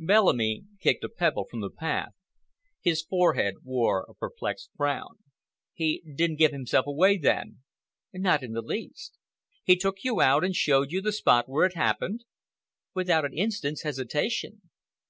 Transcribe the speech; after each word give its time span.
Bellamy 0.00 0.64
kicked 0.80 1.04
a 1.04 1.08
pebble 1.10 1.44
from 1.50 1.60
the 1.60 1.68
path. 1.68 2.12
His 2.80 3.02
forehead 3.02 3.56
wore 3.62 4.06
a 4.08 4.14
perplexed 4.14 4.70
frown. 4.74 5.18
"He 5.74 6.02
didn't 6.14 6.38
give 6.38 6.50
himself 6.50 6.86
away, 6.86 7.18
then?" 7.18 7.58
"Not 8.14 8.42
in 8.42 8.52
the 8.52 8.62
least." 8.62 9.18
"He 9.62 9.76
took 9.76 10.02
you 10.02 10.22
out 10.22 10.44
and 10.44 10.56
showed 10.56 10.92
you 10.92 11.02
the 11.02 11.12
spot 11.12 11.46
where 11.46 11.66
it 11.66 11.74
happened?" 11.74 12.24
"Without 12.94 13.26
an 13.26 13.34
instant's 13.36 13.82
hesitation." 13.82 14.62